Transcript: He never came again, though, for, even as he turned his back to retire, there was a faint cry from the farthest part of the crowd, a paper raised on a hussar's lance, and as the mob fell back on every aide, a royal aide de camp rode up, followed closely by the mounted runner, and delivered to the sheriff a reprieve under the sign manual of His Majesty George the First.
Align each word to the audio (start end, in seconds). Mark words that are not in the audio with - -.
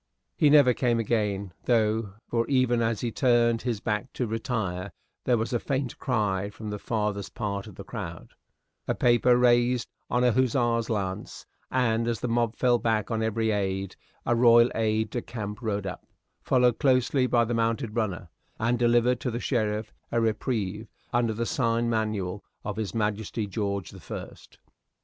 He 0.35 0.49
never 0.49 0.73
came 0.73 0.97
again, 0.97 1.53
though, 1.65 2.15
for, 2.27 2.47
even 2.47 2.81
as 2.81 3.01
he 3.01 3.11
turned 3.11 3.61
his 3.61 3.79
back 3.79 4.11
to 4.13 4.25
retire, 4.25 4.91
there 5.25 5.37
was 5.37 5.53
a 5.53 5.59
faint 5.59 5.99
cry 5.99 6.49
from 6.49 6.71
the 6.71 6.79
farthest 6.79 7.35
part 7.35 7.67
of 7.67 7.75
the 7.75 7.83
crowd, 7.83 8.31
a 8.87 8.95
paper 8.95 9.37
raised 9.37 9.87
on 10.09 10.23
a 10.23 10.31
hussar's 10.31 10.89
lance, 10.89 11.45
and 11.69 12.07
as 12.07 12.19
the 12.19 12.27
mob 12.27 12.55
fell 12.55 12.79
back 12.79 13.11
on 13.11 13.21
every 13.21 13.51
aide, 13.51 13.95
a 14.25 14.35
royal 14.35 14.71
aide 14.73 15.11
de 15.11 15.21
camp 15.21 15.61
rode 15.61 15.85
up, 15.85 16.07
followed 16.41 16.79
closely 16.79 17.27
by 17.27 17.45
the 17.45 17.53
mounted 17.53 17.95
runner, 17.95 18.27
and 18.59 18.79
delivered 18.79 19.19
to 19.19 19.29
the 19.29 19.39
sheriff 19.39 19.93
a 20.11 20.19
reprieve 20.19 20.87
under 21.13 21.31
the 21.35 21.45
sign 21.45 21.87
manual 21.87 22.43
of 22.65 22.77
His 22.77 22.95
Majesty 22.95 23.45
George 23.45 23.91
the 23.91 23.99
First. 23.99 24.57